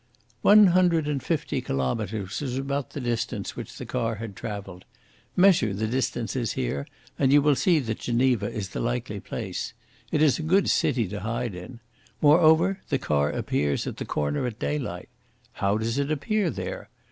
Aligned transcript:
"One 0.41 0.65
hundred 0.65 1.07
and 1.07 1.21
fifty 1.21 1.61
kilometres 1.61 2.41
was 2.41 2.57
about 2.57 2.89
the 2.89 2.99
distance 2.99 3.55
which 3.55 3.77
the 3.77 3.85
car 3.85 4.15
had 4.15 4.35
travelled. 4.35 4.83
Measure 5.35 5.75
the 5.75 5.85
distances 5.85 6.53
here, 6.53 6.87
and 7.19 7.31
you 7.31 7.39
will 7.39 7.53
see 7.55 7.77
that 7.77 7.99
Geneva 7.99 8.49
is 8.51 8.69
the 8.69 8.79
likely 8.79 9.19
place. 9.19 9.73
It 10.11 10.23
is 10.23 10.39
a 10.39 10.41
good 10.41 10.71
city 10.71 11.07
to 11.09 11.19
hide 11.19 11.53
in. 11.53 11.81
Moreover 12.19 12.81
the 12.89 12.97
car 12.97 13.29
appears 13.29 13.85
at 13.85 13.97
the 13.97 14.05
corner 14.05 14.47
at 14.47 14.57
daylight. 14.57 15.09
How 15.53 15.77
does 15.77 15.99
it 15.99 16.09
appear 16.09 16.49
there? 16.49 16.89